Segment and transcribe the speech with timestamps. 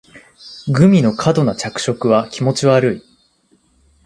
[0.67, 3.03] グミの過度な着色は気持ち悪い